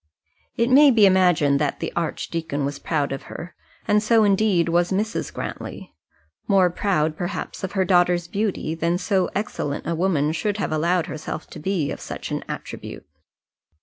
It 0.57 0.71
may 0.71 0.89
be 0.89 1.05
imagined 1.05 1.59
that 1.59 1.79
the 1.79 1.93
archdeacon 1.95 2.65
was 2.65 2.79
proud 2.79 3.11
of 3.11 3.21
her, 3.29 3.53
and 3.87 4.01
so 4.01 4.23
indeed 4.23 4.67
was 4.67 4.91
Mrs. 4.91 5.31
Grantly 5.31 5.93
more 6.47 6.71
proud, 6.71 7.15
perhaps, 7.15 7.63
of 7.63 7.73
her 7.73 7.85
daughter's 7.85 8.27
beauty, 8.27 8.73
than 8.73 8.97
so 8.97 9.29
excellent 9.35 9.85
a 9.85 9.93
woman 9.93 10.31
should 10.31 10.57
have 10.57 10.71
allowed 10.71 11.05
herself 11.05 11.45
to 11.51 11.59
be 11.59 11.91
of 11.91 12.01
such 12.01 12.31
an 12.31 12.43
attribute. 12.49 13.05